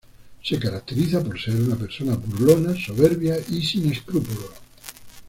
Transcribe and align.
Se 0.43 0.57
caracteriza 0.57 1.23
por 1.23 1.39
ser 1.39 1.55
una 1.57 1.75
persona 1.75 2.15
burlona, 2.15 2.73
soberbia 2.75 3.35
y 3.49 3.63
sin 3.63 3.91
escrúpulos. 3.91 4.49